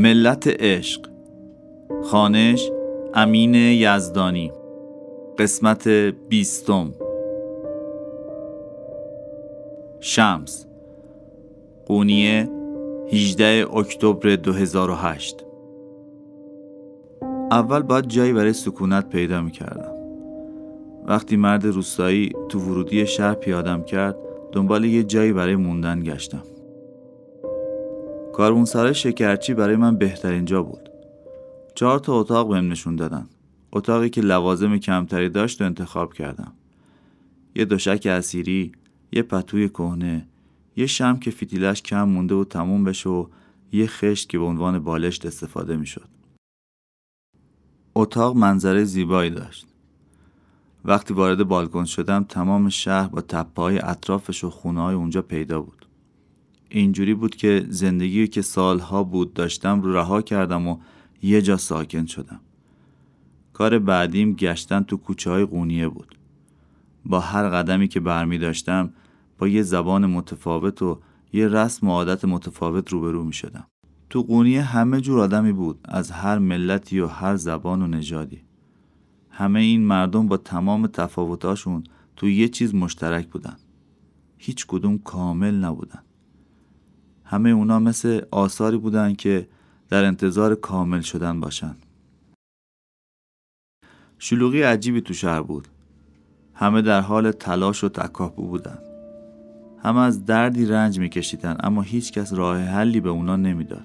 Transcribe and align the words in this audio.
ملت 0.00 0.46
عشق. 0.46 1.06
خانش 2.04 2.70
امین 3.14 3.54
یزدانی. 3.54 4.52
قسمت 5.38 5.88
بیستم. 6.28 6.92
شمس. 10.00 10.66
قونیه 11.86 12.48
18 13.12 13.66
اکتبر 13.76 14.36
2008 14.36 15.44
اول 17.50 17.82
باید 17.82 18.06
جایی 18.06 18.32
برای 18.32 18.52
سکونت 18.52 19.08
پیدا 19.08 19.40
می 19.40 19.50
کردم. 19.50 19.92
وقتی 21.06 21.36
مرد 21.36 21.66
روستایی 21.66 22.32
تو 22.48 22.58
ورودی 22.58 23.06
شهر 23.06 23.34
پیادم 23.34 23.82
کرد 23.82 24.16
دنبال 24.52 24.84
یه 24.84 25.02
جایی 25.02 25.32
برای 25.32 25.56
موندن 25.56 26.00
گشتم. 26.00 26.42
کارمونسرای 28.32 28.94
شکرچی 28.94 29.54
برای 29.54 29.76
من 29.76 29.96
بهترین 29.96 30.44
جا 30.44 30.62
بود 30.62 30.88
چهار 31.74 31.98
تا 31.98 32.20
اتاق 32.20 32.48
بهم 32.48 32.72
نشون 32.72 32.96
دادن 32.96 33.26
اتاقی 33.72 34.10
که 34.10 34.20
لوازم 34.20 34.78
کمتری 34.78 35.28
داشت 35.28 35.60
و 35.60 35.64
انتخاب 35.64 36.14
کردم 36.14 36.52
یه 37.54 37.64
دوشک 37.64 38.06
اسیری 38.06 38.72
یه 39.12 39.22
پتوی 39.22 39.68
کهنه 39.68 40.26
یه 40.76 40.86
شم 40.86 41.16
که 41.16 41.30
فیتیلش 41.30 41.82
کم 41.82 42.02
مونده 42.02 42.34
و 42.34 42.44
تموم 42.44 42.84
بشه 42.84 43.10
و 43.10 43.26
یه 43.72 43.86
خشت 43.86 44.28
که 44.28 44.38
به 44.38 44.44
عنوان 44.44 44.78
بالشت 44.78 45.26
استفاده 45.26 45.76
می‌شد. 45.76 46.08
اتاق 47.94 48.36
منظره 48.36 48.84
زیبایی 48.84 49.30
داشت. 49.30 49.66
وقتی 50.84 51.14
وارد 51.14 51.48
بالکن 51.48 51.84
شدم 51.84 52.24
تمام 52.24 52.68
شهر 52.68 53.08
با 53.08 53.20
تپه 53.20 53.62
های 53.62 53.78
اطرافش 53.78 54.44
و 54.44 54.50
خونه 54.50 54.80
های 54.80 54.94
اونجا 54.94 55.22
پیدا 55.22 55.60
بود. 55.60 55.79
اینجوری 56.70 57.14
بود 57.14 57.36
که 57.36 57.66
زندگی 57.68 58.28
که 58.28 58.42
سالها 58.42 59.04
بود 59.04 59.34
داشتم 59.34 59.80
رو 59.80 59.96
رها 59.96 60.22
کردم 60.22 60.68
و 60.68 60.78
یه 61.22 61.42
جا 61.42 61.56
ساکن 61.56 62.06
شدم. 62.06 62.40
کار 63.52 63.78
بعدیم 63.78 64.32
گشتن 64.32 64.82
تو 64.82 64.96
کوچه 64.96 65.30
های 65.30 65.44
قونیه 65.44 65.88
بود. 65.88 66.18
با 67.06 67.20
هر 67.20 67.48
قدمی 67.48 67.88
که 67.88 68.00
برمی 68.00 68.38
داشتم 68.38 68.92
با 69.38 69.48
یه 69.48 69.62
زبان 69.62 70.06
متفاوت 70.06 70.82
و 70.82 71.00
یه 71.32 71.48
رسم 71.48 71.88
و 71.88 71.90
عادت 71.90 72.24
متفاوت 72.24 72.88
روبرو 72.92 73.24
می 73.24 73.32
شدم. 73.32 73.66
تو 74.10 74.22
قونیه 74.22 74.62
همه 74.62 75.00
جور 75.00 75.20
آدمی 75.20 75.52
بود 75.52 75.78
از 75.84 76.10
هر 76.10 76.38
ملتی 76.38 77.00
و 77.00 77.06
هر 77.06 77.36
زبان 77.36 77.82
و 77.82 77.86
نژادی. 77.86 78.42
همه 79.30 79.60
این 79.60 79.84
مردم 79.84 80.28
با 80.28 80.36
تمام 80.36 80.86
تفاوتاشون 80.86 81.84
تو 82.16 82.28
یه 82.28 82.48
چیز 82.48 82.74
مشترک 82.74 83.28
بودن. 83.28 83.56
هیچ 84.38 84.66
کدوم 84.66 84.98
کامل 84.98 85.54
نبودن. 85.54 86.02
همه 87.30 87.50
اونا 87.50 87.78
مثل 87.78 88.20
آثاری 88.30 88.76
بودن 88.76 89.14
که 89.14 89.48
در 89.88 90.04
انتظار 90.04 90.54
کامل 90.54 91.00
شدن 91.00 91.40
باشن. 91.40 91.76
شلوغی 94.18 94.62
عجیبی 94.62 95.00
تو 95.00 95.14
شهر 95.14 95.40
بود. 95.42 95.68
همه 96.54 96.82
در 96.82 97.00
حال 97.00 97.32
تلاش 97.32 97.84
و 97.84 97.88
تکاپو 97.88 98.46
بودن. 98.46 98.78
همه 99.82 100.00
از 100.00 100.24
دردی 100.24 100.66
رنج 100.66 100.98
میکشیدن 100.98 101.56
اما 101.60 101.82
هیچ 101.82 102.12
کس 102.12 102.32
راه 102.32 102.58
حلی 102.58 103.00
به 103.00 103.08
اونا 103.08 103.36
نمی‌داد. 103.36 103.84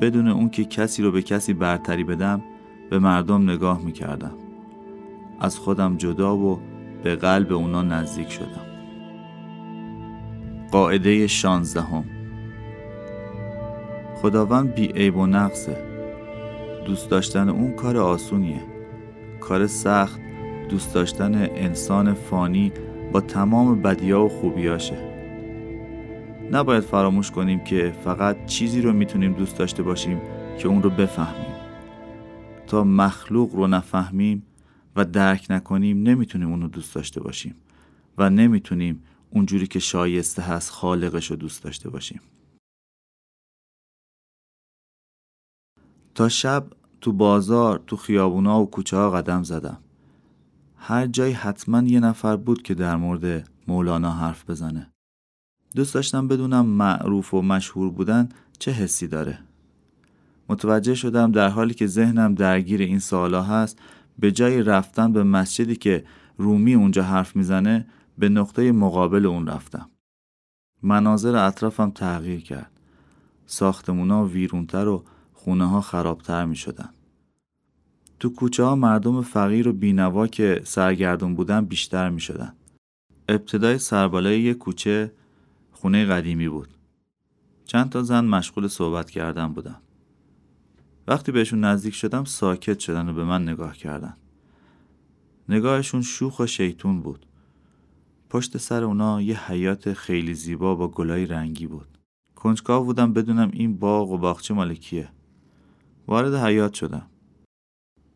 بدون 0.00 0.28
اون 0.28 0.50
که 0.50 0.64
کسی 0.64 1.02
رو 1.02 1.12
به 1.12 1.22
کسی 1.22 1.52
برتری 1.54 2.04
بدم 2.04 2.42
به 2.90 2.98
مردم 2.98 3.50
نگاه 3.50 3.82
می‌کردم. 3.82 4.34
از 5.40 5.58
خودم 5.58 5.96
جدا 5.96 6.36
و 6.36 6.60
به 7.02 7.16
قلب 7.16 7.52
اونا 7.52 7.82
نزدیک 7.82 8.30
شدم. 8.30 8.66
قاعده 10.72 11.26
شانزدهم 11.26 12.15
خداوند 14.22 14.74
بی 14.74 14.86
عیب 14.86 15.16
و 15.16 15.26
نقصه. 15.26 15.76
دوست 16.86 17.10
داشتن 17.10 17.48
اون 17.48 17.72
کار 17.72 17.96
آسونیه. 17.96 18.62
کار 19.40 19.66
سخت 19.66 20.20
دوست 20.68 20.94
داشتن 20.94 21.34
انسان 21.34 22.14
فانی 22.14 22.72
با 23.12 23.20
تمام 23.20 23.82
بدیا 23.82 24.24
و 24.24 24.28
خوبیاشه. 24.28 24.96
نباید 26.52 26.82
فراموش 26.82 27.30
کنیم 27.30 27.64
که 27.64 27.94
فقط 28.04 28.46
چیزی 28.46 28.80
رو 28.80 28.92
می‌تونیم 28.92 29.32
دوست 29.32 29.58
داشته 29.58 29.82
باشیم 29.82 30.20
که 30.58 30.68
اون 30.68 30.82
رو 30.82 30.90
بفهمیم. 30.90 31.56
تا 32.66 32.84
مخلوق 32.84 33.54
رو 33.54 33.66
نفهمیم 33.66 34.42
و 34.96 35.04
درک 35.04 35.46
نکنیم 35.50 36.02
نمی‌تونیم 36.02 36.50
اون 36.50 36.62
رو 36.62 36.68
دوست 36.68 36.94
داشته 36.94 37.20
باشیم 37.20 37.54
و 38.18 38.30
نمی‌تونیم 38.30 39.02
اونجوری 39.30 39.66
که 39.66 39.78
شایسته 39.78 40.42
هست 40.42 40.70
خالقش 40.70 41.30
رو 41.30 41.36
دوست 41.36 41.64
داشته 41.64 41.90
باشیم. 41.90 42.20
تا 46.16 46.28
شب 46.28 46.66
تو 47.00 47.12
بازار 47.12 47.82
تو 47.86 47.96
خیابونا 47.96 48.62
و 48.62 48.70
کوچه 48.70 48.96
ها 48.96 49.10
قدم 49.10 49.42
زدم. 49.42 49.78
هر 50.76 51.06
جایی 51.06 51.32
حتما 51.32 51.82
یه 51.82 52.00
نفر 52.00 52.36
بود 52.36 52.62
که 52.62 52.74
در 52.74 52.96
مورد 52.96 53.48
مولانا 53.68 54.10
حرف 54.10 54.50
بزنه. 54.50 54.90
دوست 55.74 55.94
داشتم 55.94 56.28
بدونم 56.28 56.66
معروف 56.66 57.34
و 57.34 57.42
مشهور 57.42 57.90
بودن 57.90 58.28
چه 58.58 58.70
حسی 58.70 59.08
داره. 59.08 59.38
متوجه 60.48 60.94
شدم 60.94 61.32
در 61.32 61.48
حالی 61.48 61.74
که 61.74 61.86
ذهنم 61.86 62.34
درگیر 62.34 62.80
این 62.80 62.98
سوالا 62.98 63.42
هست 63.42 63.78
به 64.18 64.32
جای 64.32 64.62
رفتن 64.62 65.12
به 65.12 65.22
مسجدی 65.22 65.76
که 65.76 66.04
رومی 66.38 66.74
اونجا 66.74 67.02
حرف 67.02 67.36
می‌زنه 67.36 67.86
به 68.18 68.28
نقطه 68.28 68.72
مقابل 68.72 69.26
اون 69.26 69.46
رفتم. 69.46 69.90
مناظر 70.82 71.36
اطرافم 71.36 71.90
تغییر 71.90 72.40
کرد. 72.40 72.70
ساختمونا 73.46 74.24
ویرونتر 74.24 74.88
و 74.88 75.04
خونه 75.46 75.68
ها 75.68 75.80
خرابتر 75.80 76.44
می 76.44 76.56
شدن. 76.56 76.88
تو 78.20 78.28
کوچه 78.28 78.64
ها 78.64 78.76
مردم 78.76 79.22
فقیر 79.22 79.68
و 79.68 79.72
بینوا 79.72 80.26
که 80.26 80.60
سرگردون 80.64 81.34
بودن 81.34 81.64
بیشتر 81.64 82.10
می 82.10 82.20
شدن. 82.20 82.52
ابتدای 83.28 83.78
سربالای 83.78 84.40
یک 84.40 84.58
کوچه 84.58 85.12
خونه 85.72 86.04
قدیمی 86.04 86.48
بود. 86.48 86.68
چند 87.64 87.90
تا 87.90 88.02
زن 88.02 88.24
مشغول 88.24 88.68
صحبت 88.68 89.10
کردن 89.10 89.52
بودن. 89.52 89.76
وقتی 91.08 91.32
بهشون 91.32 91.64
نزدیک 91.64 91.94
شدم 91.94 92.24
ساکت 92.24 92.78
شدن 92.78 93.08
و 93.08 93.14
به 93.14 93.24
من 93.24 93.42
نگاه 93.48 93.76
کردن. 93.76 94.16
نگاهشون 95.48 96.02
شوخ 96.02 96.40
و 96.40 96.46
شیطون 96.46 97.00
بود. 97.00 97.26
پشت 98.30 98.58
سر 98.58 98.84
اونا 98.84 99.22
یه 99.22 99.50
حیات 99.50 99.92
خیلی 99.92 100.34
زیبا 100.34 100.74
با 100.74 100.88
گلای 100.88 101.26
رنگی 101.26 101.66
بود. 101.66 101.98
کنجکاو 102.34 102.84
بودم 102.84 103.12
بدونم 103.12 103.50
این 103.52 103.76
باغ 103.76 104.10
و 104.10 104.18
باغچه 104.18 104.54
مال 104.54 104.74
کیه. 104.74 105.08
وارد 106.08 106.34
حیات 106.34 106.74
شدم. 106.74 107.10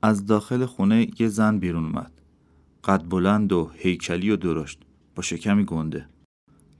از 0.03 0.27
داخل 0.27 0.67
خونه 0.67 1.11
یه 1.19 1.29
زن 1.29 1.59
بیرون 1.59 1.85
اومد. 1.85 2.21
قد 2.85 3.09
بلند 3.09 3.53
و 3.53 3.71
هیکلی 3.75 4.31
و 4.31 4.37
درشت 4.37 4.83
با 5.15 5.23
شکمی 5.23 5.65
گنده. 5.65 6.09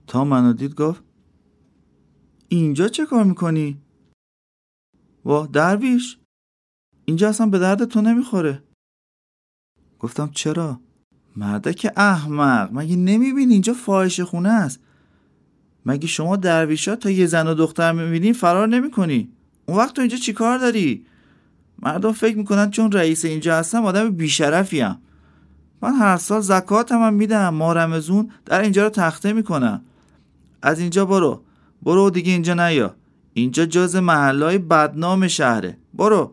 تا 0.07 0.25
منو 0.25 0.53
دید 0.53 0.75
گفت 0.75 1.03
اینجا 2.49 2.89
چه 2.89 3.07
کار 3.07 3.25
می‌کنی؟ 3.25 3.79
وا 5.25 5.47
درویش 5.47 6.19
اینجا 7.05 7.29
اصلا 7.29 7.47
به 7.47 7.59
درد 7.59 7.85
تو 7.85 8.01
نمی‌خوره 8.01 8.63
گفتم 9.99 10.31
چرا؟ 10.35 10.81
مردک 11.37 11.93
احمق 11.97 12.71
مگه 12.73 12.97
نمی‌بینی 12.97 13.53
اینجا 13.53 13.73
فاحش 13.73 14.21
خونه 14.21 14.49
است 14.49 14.81
مگه 15.87 16.07
شما 16.07 16.37
درویشا 16.37 16.97
تا 16.97 17.11
یه 17.11 17.27
زن 17.27 17.47
و 17.47 17.55
دختر 17.55 17.93
می‌بینی 17.93 18.33
فرار 18.33 18.69
نمی‌کنی 18.69 19.33
اون 19.71 19.79
وقت 19.79 19.95
تو 19.95 20.03
اینجا 20.03 20.17
چیکار 20.17 20.59
داری؟ 20.59 21.07
مردم 21.83 22.13
فکر 22.13 22.39
می‌کنن 22.39 22.71
چون 22.71 22.93
رئیس 22.93 23.25
اینجا 23.25 23.57
هستم 23.57 23.85
آدم 23.85 24.11
بیشرفیم 24.11 24.97
من 25.83 25.93
هر 25.95 26.17
سال 26.17 26.41
زکات 26.41 26.93
هم 26.93 27.15
میدم. 27.15 27.49
ما 27.55 27.73
رمزون 27.73 28.31
در 28.47 28.61
اینجا 28.61 28.85
رو 28.85 28.89
تخته 28.89 29.33
می‌کنم 29.33 29.83
از 30.63 30.81
اینجا 30.81 31.05
برو. 31.05 31.43
برو 31.83 32.11
دیگه 32.11 32.33
اینجا 32.33 32.55
نیا. 32.55 32.95
اینجا 33.35 33.67
جز 33.67 33.97
محلهای 33.97 34.59
بدنام 34.59 35.29
شهره. 35.29 35.77
برو. 35.95 36.33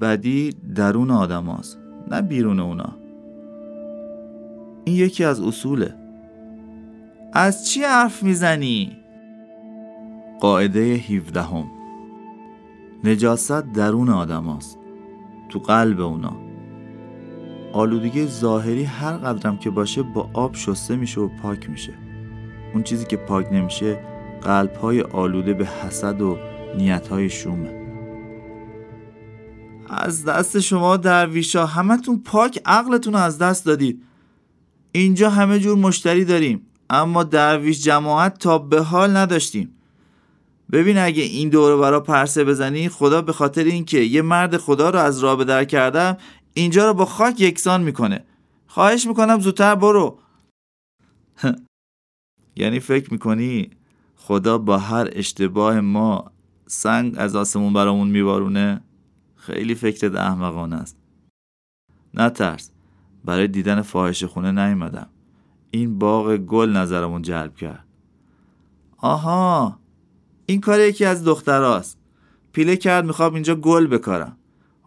بدی 0.00 0.54
درون 0.74 1.10
آدم 1.10 1.44
هاست 1.44 1.78
نه 2.10 2.22
بیرون 2.22 2.60
اونا. 2.60 2.96
این 4.84 4.96
یکی 4.96 5.24
از 5.24 5.40
اصوله. 5.40 5.94
از 7.32 7.68
چی 7.68 7.82
حرف 7.82 8.22
می‌زنی؟ 8.22 8.96
قاعده 10.40 10.80
17 10.80 11.42
هم. 11.42 11.77
نجاست 13.04 13.72
درون 13.72 14.08
آدم 14.08 14.44
هاست. 14.44 14.78
تو 15.48 15.58
قلب 15.58 16.00
اونا. 16.00 16.36
آلودگی 17.72 18.26
ظاهری 18.26 18.84
هر 18.84 19.12
قدرم 19.12 19.58
که 19.58 19.70
باشه 19.70 20.02
با 20.02 20.30
آب 20.34 20.54
شسته 20.54 20.96
میشه 20.96 21.20
و 21.20 21.28
پاک 21.42 21.70
میشه. 21.70 21.94
اون 22.74 22.82
چیزی 22.82 23.04
که 23.04 23.16
پاک 23.16 23.52
نمیشه 23.52 24.00
قلب 24.42 24.74
های 24.74 25.02
آلوده 25.02 25.54
به 25.54 25.66
حسد 25.66 26.22
و 26.22 26.38
نیت 26.76 27.08
های 27.08 27.30
شومه. 27.30 27.78
از 29.90 30.24
دست 30.24 30.60
شما 30.60 30.96
درویشا 30.96 31.66
همتون 31.66 32.22
پاک 32.24 32.60
عقلتون 32.66 33.14
از 33.14 33.38
دست 33.38 33.66
دادید. 33.66 34.02
اینجا 34.92 35.30
همه 35.30 35.58
جور 35.58 35.78
مشتری 35.78 36.24
داریم 36.24 36.66
اما 36.90 37.24
درویش 37.24 37.84
جماعت 37.84 38.38
تا 38.38 38.58
به 38.58 38.82
حال 38.82 39.16
نداشتیم. 39.16 39.77
ببین 40.72 40.98
اگه 40.98 41.22
این 41.22 41.48
دور 41.48 41.76
برا 41.76 42.00
پرسه 42.00 42.44
بزنی 42.44 42.88
خدا 42.88 43.22
به 43.22 43.32
خاطر 43.32 43.64
اینکه 43.64 43.98
یه 43.98 44.22
مرد 44.22 44.56
خدا 44.56 44.90
رو 44.90 44.98
از 44.98 45.18
راه 45.18 45.44
در 45.44 45.64
کردم 45.64 46.16
اینجا 46.54 46.86
رو 46.86 46.94
با 46.94 47.04
خاک 47.04 47.40
یکسان 47.40 47.82
می‌کنه. 47.82 48.24
خواهش 48.66 49.06
می‌کنم 49.06 49.40
زودتر 49.40 49.74
برو. 49.74 50.18
یعنی 52.56 52.80
فکر 52.80 53.12
می‌کنی 53.12 53.70
خدا 54.16 54.58
با 54.58 54.78
هر 54.78 55.08
اشتباه 55.12 55.80
ما 55.80 56.32
سنگ 56.66 57.14
از 57.18 57.36
آسمون 57.36 57.72
برامون 57.72 58.08
میبارونه؟ 58.08 58.80
خیلی 59.36 59.74
فکرت 59.74 60.14
احمقانه 60.14 60.76
است. 60.76 60.96
نترس 62.14 62.70
برای 63.24 63.48
دیدن 63.48 63.82
فاحش 63.82 64.24
خونه 64.24 64.52
نیومدم. 64.52 65.08
این 65.70 65.98
باغ 65.98 66.36
گل 66.36 66.70
نظرمون 66.70 67.22
جلب 67.22 67.56
کرد. 67.56 67.84
آها! 68.96 69.78
این 70.50 70.60
کار 70.60 70.80
یکی 70.80 71.04
از 71.04 71.24
دختراست. 71.24 71.98
پیله 72.52 72.76
کرد 72.76 73.04
می‌خوام 73.04 73.34
اینجا 73.34 73.54
گل 73.54 73.86
بکارم. 73.86 74.36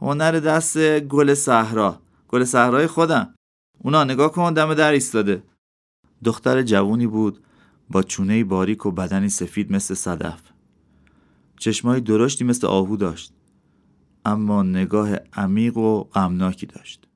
هنر 0.02 0.32
دست 0.32 1.00
گل 1.00 1.34
صحرا. 1.34 2.00
گل 2.28 2.44
صحرای 2.44 2.88
خودم. 2.88 3.34
اونا 3.80 4.04
نگاه 4.04 4.32
کن 4.32 4.54
دم 4.54 4.74
در 4.74 4.92
ایستاده. 4.92 5.44
دختر 6.24 6.62
جوونی 6.62 7.08
بود 7.08 7.40
با 7.90 8.04
چونه 8.04 8.44
باریک 8.44 8.86
و 8.86 8.92
بدنی 8.92 9.30
سفید 9.30 9.72
مثل 9.72 9.94
صدف. 9.94 10.42
چشمای 11.60 12.02
درشتی 12.02 12.44
مثل 12.44 12.68
آهو 12.68 12.98
داشت. 12.98 13.34
اما 14.26 14.64
نگاه 14.64 15.10
عمیق 15.34 15.78
و 15.78 16.04
غمناکی 16.04 16.66
داشت. 16.66 17.08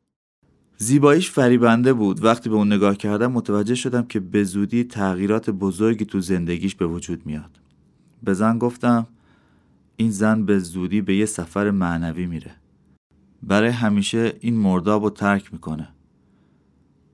زیباییش 0.77 1.31
فریبنده 1.31 1.93
بود. 1.93 2.23
وقتی 2.23 2.49
به 2.49 2.55
اون 2.55 2.73
نگاه 2.73 2.95
کردم 2.95 3.31
متوجه 3.31 3.75
شدم 3.75 4.05
که 4.05 4.19
به 4.19 4.43
زودی 4.43 4.83
تغییرات 4.83 5.49
بزرگی 5.49 6.05
تو 6.05 6.19
زندگیش 6.19 6.75
به 6.75 6.87
وجود 6.87 7.25
میاد. 7.25 7.64
به 8.25 8.33
زن 8.33 8.57
گفتم 8.57 9.07
این 9.97 10.11
زن 10.11 10.45
به 10.45 10.59
زودی 10.59 11.01
به 11.01 11.15
یه 11.15 11.25
سفر 11.25 11.71
معنوی 11.71 12.25
میره. 12.25 12.55
برای 13.43 13.69
همیشه 13.69 14.33
این 14.39 14.57
مرداب 14.57 15.03
رو 15.03 15.09
ترک 15.09 15.53
می‌کنه. 15.53 15.87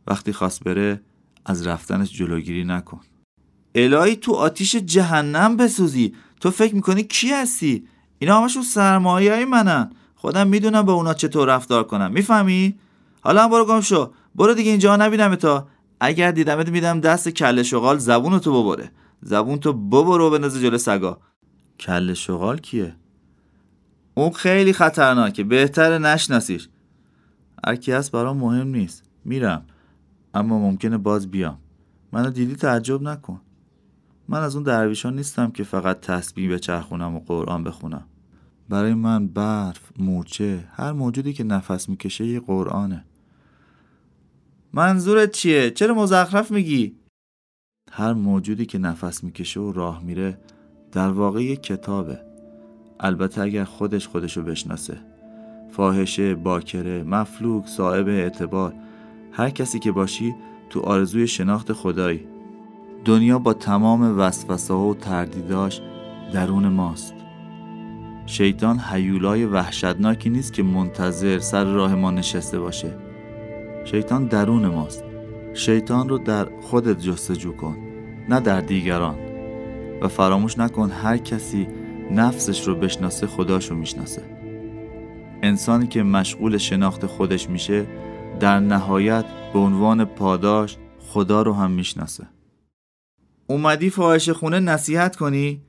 وقتی 0.08 0.34
خواست 0.34 0.64
بره 0.64 1.02
از 1.46 1.68
رفتنش 1.68 2.14
جلوگیری 2.14 2.64
نکن. 2.64 3.00
الهی 3.76 4.16
تو 4.16 4.34
آتیش 4.34 4.76
جهنم 4.76 5.58
بسوزی. 5.58 6.16
تو 6.40 6.52
فکر 6.52 6.76
می‌کنی 6.76 7.04
کی 7.04 7.30
هستی؟ 7.30 7.88
اینا 8.20 8.42
همشون 8.42 8.64
سرمایه 8.64 9.34
های 9.34 9.46
منن. 9.46 9.92
خودم 10.16 10.48
می‌دونم 10.48 10.82
با 10.82 10.94
اونا 10.94 11.14
چطور 11.14 11.48
رفتار 11.48 11.84
کنم. 11.84 12.12
می‌فهمی؟ 12.12 12.76
حالا 13.22 13.44
هم 13.44 13.50
برو 13.50 13.66
گم 13.66 13.82
شو. 13.82 14.12
برو 14.36 14.54
دیگه 14.54 14.72
اینجا 14.72 14.96
نبینم 14.96 15.36
تا 15.36 15.68
اگر 16.00 16.32
دیدمت 16.32 16.70
میدم 16.70 17.00
دست 17.00 17.30
کله 17.30 17.64
شغال 17.64 17.98
زبون 17.98 18.40
تو 18.40 18.64
ببره. 18.64 18.92
زبون 19.22 19.58
تو 19.58 19.74
ببرو 19.74 20.30
به 20.30 20.40
نزد 20.40 20.62
جلو 20.62 20.78
سگا. 20.78 21.20
کله 21.80 22.14
شغال 22.14 22.58
کیه؟ 22.58 22.96
اون 24.14 24.32
خیلی 24.32 24.74
خطرناکه 24.74 25.44
بهتر 25.44 25.98
نشناسیش. 25.98 26.70
هرکی 27.66 27.92
هست 27.92 28.12
برام 28.12 28.38
مهم 28.38 28.68
نیست. 28.68 29.04
میرم. 29.26 29.66
اما 30.34 30.60
ممکنه 30.60 30.98
باز 30.98 31.32
بیام. 31.32 31.58
منو 32.12 32.30
دیدی 32.30 32.56
تعجب 32.56 33.02
نکن. 33.02 33.42
من 34.28 34.42
از 34.42 34.56
اون 34.56 34.64
درویشان 34.64 35.16
نیستم 35.16 35.52
که 35.52 35.64
فقط 35.64 36.00
تسبیح 36.00 36.54
بچرخونم 36.54 37.16
و 37.16 37.20
قرآن 37.20 37.64
بخونم. 37.64 38.06
برای 38.70 38.94
من 38.94 39.28
برف، 39.28 39.92
مورچه، 39.98 40.68
هر 40.72 40.92
موجودی 40.92 41.34
که 41.34 41.44
نفس 41.44 41.90
می‌کشه 41.90 42.26
یه 42.26 42.40
قرآنه. 42.40 43.06
منظورت 44.74 45.32
چیه؟ 45.32 45.72
چرا 45.72 45.94
مزخرف 45.94 46.52
میگی؟ 46.52 46.96
هر 47.94 48.14
موجودی 48.14 48.66
که 48.66 48.78
نفس 48.78 49.24
می‌کشه 49.24 49.60
و 49.60 49.72
راه 49.72 50.04
میره 50.04 50.38
در 50.92 51.10
واقع 51.10 51.44
یه 51.44 51.56
کتابه. 51.56 52.20
البته 53.00 53.42
اگر 53.42 53.64
خودش 53.64 54.08
خودشو 54.08 54.44
بشناسه. 54.44 54.98
فاحشه، 55.72 56.36
باکره، 56.36 57.04
مفلوک، 57.04 57.68
صاحب 57.68 58.08
اعتبار. 58.08 58.74
هر 59.32 59.50
کسی 59.50 59.80
که 59.80 59.92
باشی 59.92 60.36
تو 60.70 60.80
آرزوی 60.80 61.28
شناخت 61.28 61.74
خدایی. 61.74 62.28
دنیا 63.06 63.40
با 63.40 63.54
تمام 63.54 64.20
وسوسه 64.20 64.74
و 64.74 64.94
تردیداش 64.94 65.82
درون 66.34 66.68
ماست. 66.68 67.14
شیطان 68.26 68.80
حیولای 68.80 69.46
وحشتناکی 69.46 70.30
نیست 70.30 70.54
که 70.54 70.64
منتظر 70.64 71.40
سر 71.40 71.64
راه 71.64 71.96
ما 71.96 72.12
نشسته 72.12 72.60
باشه. 72.60 72.98
شیطان 73.86 74.26
درون 74.26 74.66
ماست. 74.68 75.11
شیطان 75.54 76.10
رو 76.10 76.18
در 76.18 76.48
خودت 76.62 77.00
جستجو 77.00 77.52
کن 77.52 77.78
نه 78.30 78.40
در 78.40 78.62
دیگران. 78.62 79.16
و 80.02 80.08
فراموش 80.08 80.58
نکن 80.58 80.92
هر 80.92 81.18
کسی 81.18 81.68
نفسش 82.12 82.68
رو 82.68 82.76
بشناسه 82.76 83.28
خداشو 83.28 83.76
می‌شناسه. 83.76 84.22
انسانی 85.44 85.88
که 85.88 86.04
مشغول 86.04 86.58
شناخت 86.58 87.06
خودش 87.06 87.50
میشه 87.50 87.88
در 88.40 88.60
نهایت 88.60 89.26
به 89.54 89.60
عنوان 89.60 90.06
پاداش 90.06 90.78
خدا 91.00 91.42
رو 91.42 91.54
هم 91.54 91.72
می‌شناسه. 91.72 92.28
اومدی 93.48 93.90
فاحش 93.90 94.30
خونه 94.30 94.60
نصیحت 94.60 95.16
کنی؟ 95.16 95.62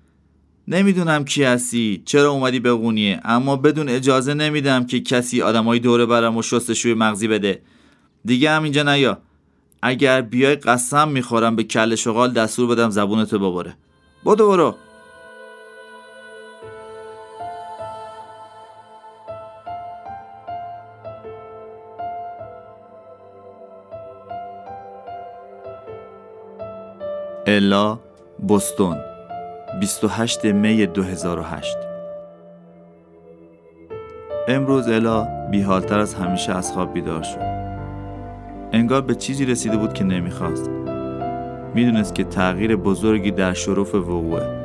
نمی‌دونم 0.68 1.24
کی 1.24 1.44
هستی 1.44 2.02
چرا 2.04 2.30
اومدی 2.30 2.60
به 2.60 2.72
قونیه 2.72 3.20
اما 3.24 3.56
بدون 3.56 3.88
اجازه 3.88 4.34
نمیدم 4.34 4.86
که 4.86 5.00
کسی 5.00 5.42
آدمای 5.42 5.78
دوره 5.78 6.06
برم 6.06 6.36
و 6.36 6.42
شستشوی 6.42 6.94
مغزی 6.94 7.28
بده. 7.28 7.62
دیگه 8.24 8.50
هم 8.50 8.62
اینجا 8.62 8.82
نیا. 8.82 9.18
اگر 9.82 10.20
بیای 10.20 10.56
قسم 10.56 11.08
می‌خورم 11.08 11.56
به 11.56 11.64
کل 11.64 11.94
شغال 11.94 12.32
دستور 12.32 12.74
بدم 12.74 12.90
زبونتو 12.90 13.38
بباره 13.38 13.74
بدو 14.26 14.48
برو. 14.48 14.74
الا 27.46 27.98
بوستون 28.38 28.96
28 29.80 30.44
می 30.44 30.86
2008 30.86 31.76
امروز 34.48 34.88
الا 34.88 35.28
بیحالتر 35.50 35.98
از 35.98 36.14
همیشه 36.14 36.52
از 36.56 36.72
خواب 36.72 36.92
بیدار 36.92 37.22
شد 37.22 37.61
انگار 38.74 39.00
به 39.00 39.14
چیزی 39.14 39.44
رسیده 39.44 39.76
بود 39.76 39.92
که 39.92 40.04
نمی‌خواست. 40.04 40.70
می‌دونست 41.74 42.14
که 42.14 42.24
تغییر 42.24 42.76
بزرگی 42.76 43.30
در 43.30 43.52
شرف 43.52 43.94
وقوعه. 43.94 44.62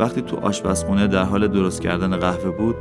وقتی 0.00 0.22
تو 0.22 0.36
آشپزخونه 0.36 1.06
در 1.06 1.22
حال 1.22 1.48
درست 1.48 1.80
کردن 1.80 2.16
قهوه 2.16 2.50
بود 2.50 2.76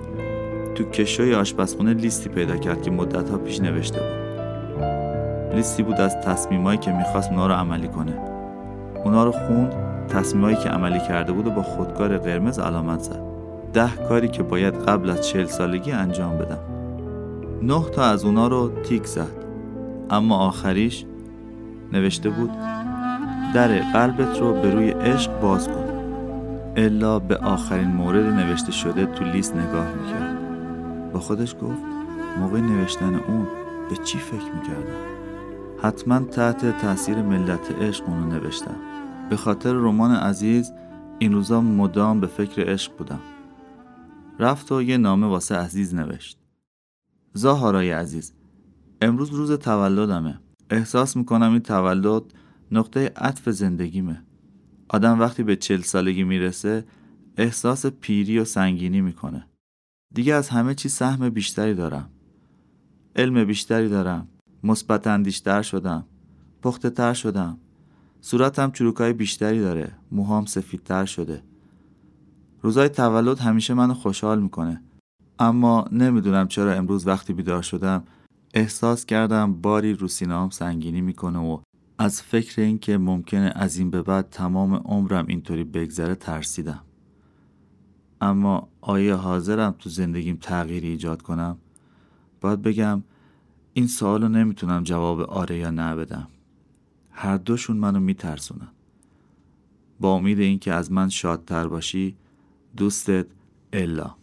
تو 0.76 0.84
کشوی 0.84 1.36
آشپزخونه 1.36 1.94
لیستی 1.94 2.30
پیدا 2.30 2.58
کرد 2.58 2.82
که 2.82 2.92
مدتها 2.92 3.38
پیش 3.38 3.62
نوشته 3.62 4.00
بود. 4.00 4.24
لیستی 5.56 5.84
بود 5.84 6.02
از 6.02 6.18
تصمیمایی 6.22 6.78
که 6.78 6.92
می‌خواست 6.92 7.32
اونا 7.32 7.48
رو 7.48 7.54
عملی 7.54 7.88
کنه. 7.88 8.14
اونا 9.04 9.24
رو 9.24 9.32
خوند 9.32 9.76
تصمیمایی 10.10 10.56
که 10.56 10.70
عملی 10.70 11.00
کرده 11.00 11.32
بود 11.32 11.48
و 11.48 11.52
با 11.52 11.64
خودکار 11.64 12.18
قرمز 12.18 12.60
علامت 12.60 13.00
زد. 13.00 13.22
ده 13.74 13.96
کاری 14.10 14.28
که 14.28 14.44
باید 14.44 14.74
قبل 14.74 15.10
از 15.10 15.28
چهل 15.28 15.46
سالگی 15.46 15.92
انجام 15.92 16.38
بدم. 16.38 16.60
نه 17.62 17.84
تا 17.96 18.04
از 18.04 18.26
اونا 18.26 18.48
رو 18.48 18.72
تیک 18.84 19.06
زد. 19.06 19.43
اما 20.10 20.38
آخریش 20.38 21.06
نوشته 21.94 22.30
بود 22.30 22.52
در 23.54 23.68
قلبت 23.68 24.40
رو 24.40 24.54
به 24.54 24.72
روی 24.72 24.90
عشق 24.90 25.40
باز 25.42 25.68
کن. 25.68 25.84
الا 26.76 27.20
به 27.20 27.38
آخرین 27.38 27.88
مورد 27.88 28.26
نوشته 28.26 28.72
شده 28.72 29.06
تو 29.06 29.24
لیست 29.24 29.56
نگاه 29.56 29.88
می‌کرد. 29.94 30.38
با 31.12 31.20
خودش 31.20 31.56
گفت 31.62 31.84
موقع 32.40 32.60
نوشتن 32.60 33.16
اون 33.16 33.48
به 33.90 33.96
چی 34.04 34.18
فکر 34.18 34.52
می‌کردم؟ 34.54 35.14
حتما 35.82 36.20
تحت 36.20 36.82
تاثیر 36.82 37.22
ملت 37.22 37.72
عشق 37.82 38.10
اونو 38.10 38.26
نوشتم. 38.26 38.76
به 39.30 39.36
خاطر 39.36 39.74
رمان 39.74 40.12
عزیز 40.16 40.72
این 41.20 41.34
روزا 41.34 41.62
مدام 41.62 42.20
به 42.20 42.28
فکر 42.28 42.72
عشق 42.72 42.98
بودم. 42.98 43.20
رفت 44.40 44.72
و 44.72 44.82
یه 44.82 44.98
نامه 44.98 45.28
واسه 45.28 45.56
عزیز 45.56 45.96
نوشت. 45.96 46.38
زاهارای 47.34 47.92
عزیز 47.92 48.34
امروز 49.04 49.30
روز 49.30 49.52
تولدمه. 49.52 50.40
احساس 50.70 51.18
می‌کنم 51.18 51.52
این 51.52 51.60
تولد 51.60 52.24
نقطه 52.72 53.12
عطف 53.16 53.50
زندگیمه. 53.50 54.24
آدم 54.90 55.20
وقتی 55.20 55.44
به 55.44 55.56
چل 55.56 55.82
سالگی 55.82 56.24
می‌رسه 56.24 56.86
احساس 57.38 57.86
پیری 57.86 58.40
و 58.40 58.46
سنگینی 58.46 59.02
می‌کنه. 59.02 59.48
دیگه 60.14 60.34
از 60.34 60.50
همه 60.50 60.76
چی 60.76 60.90
سهم 60.90 61.30
بیشتری 61.30 61.74
دارم. 61.74 62.10
علم 63.16 63.46
بیشتری 63.46 63.90
دارم. 63.90 64.28
مثبت 64.64 65.08
اندیشتر 65.08 65.62
شدم. 65.62 66.06
پخته 66.62 66.90
تر 66.90 67.14
شدم. 67.14 67.58
صورتم 68.22 68.72
چروکای 68.72 69.14
بیشتری 69.14 69.60
داره. 69.60 69.92
موهام 70.12 70.46
سفیدتر 70.46 71.06
شده. 71.06 71.44
روزای 72.62 72.90
تولد 72.90 73.40
همیشه 73.40 73.74
منو 73.74 73.94
خوشحال 73.94 74.42
می‌کنه. 74.42 74.82
اما 75.40 75.88
نمی‌دونم 75.92 76.48
چرا 76.48 76.74
امروز 76.74 77.08
وقتی 77.08 77.34
بیدار 77.34 77.62
شدم 77.62 78.04
احساس 78.54 79.06
کردم 79.06 79.54
باری 79.54 79.94
رو 79.94 80.08
سینه‌ام 80.08 80.50
سنگینی 80.50 81.02
می‌کنه 81.02 81.40
و 81.40 81.60
از 81.98 82.22
فکر 82.22 82.62
اینکه 82.62 82.98
ممکنه 82.98 83.52
از 83.56 83.78
این 83.78 83.90
به 83.90 84.02
بعد 84.02 84.30
تمام 84.30 84.76
عمرم 84.76 85.26
اینطوری 85.28 85.64
بگذره 85.64 86.16
ترسیدم. 86.16 86.84
اما 88.22 88.70
آیا 88.82 89.18
حاضرم 89.18 89.76
تو 89.80 89.90
زندگیم 89.90 90.38
تغییری 90.42 90.88
ایجاد 90.88 91.22
کنم؟ 91.22 91.58
باید 92.42 92.62
بگم 92.62 93.04
این 93.74 93.88
سوال 93.88 94.22
رو 94.22 94.30
نمی‌تونم 94.30 94.84
جواب 94.84 95.22
آره 95.22 95.58
یا 95.58 95.70
نه 95.70 95.96
بدم. 95.96 96.28
هر 97.12 97.38
دوشون 97.38 97.78
منو 97.78 98.00
میترسونن. 98.00 98.72
با 100.00 100.14
امید 100.14 100.40
اینکه 100.40 100.74
از 100.74 100.92
من 100.92 101.10
شادتر 101.10 101.68
باشی 101.68 102.16
دوستت 102.78 103.26
الا. 103.74 104.16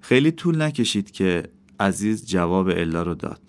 خیلی 0.00 0.30
طول 0.30 0.62
نکشید 0.62 1.10
که 1.10 1.50
عزیز 1.80 2.26
جواب 2.26 2.68
الا 2.68 3.02
رو 3.02 3.14
داد. 3.14 3.40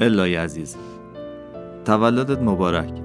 الای 0.00 0.34
عزیز 0.34 0.76
تولدت 1.84 2.42
مبارک. 2.42 3.02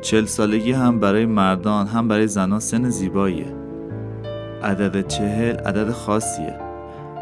چل 0.00 0.24
سالگی 0.24 0.72
هم 0.72 1.00
برای 1.00 1.26
مردان 1.26 1.86
هم 1.86 2.08
برای 2.08 2.26
زنان 2.26 2.60
سن 2.60 2.90
زیباییه. 2.90 3.54
عدد 4.62 5.06
چهل 5.08 5.56
عدد 5.56 5.90
خاصیه. 5.90 6.58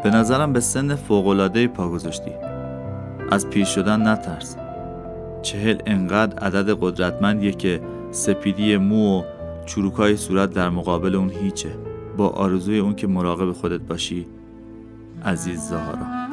به 0.03 0.09
نظرم 0.09 0.53
به 0.53 0.59
سن 0.59 0.95
فوقلاده 0.95 1.67
پا 1.67 1.89
گذاشتی. 1.89 2.31
از 3.31 3.49
پیر 3.49 3.65
شدن 3.65 4.07
نترس. 4.07 4.57
چهل 5.41 5.81
انقدر 5.85 6.39
عدد 6.39 6.77
قدرتمندیه 6.81 7.51
که 7.51 7.81
سپیدی 8.11 8.77
مو 8.77 9.19
و 9.19 9.23
چروکای 9.65 10.17
صورت 10.17 10.53
در 10.53 10.69
مقابل 10.69 11.15
اون 11.15 11.29
هیچه. 11.29 11.69
با 12.17 12.29
آرزوی 12.29 12.79
اون 12.79 12.95
که 12.95 13.07
مراقب 13.07 13.51
خودت 13.51 13.81
باشی 13.81 14.27
عزیز 15.25 15.59
زهارا 15.59 16.30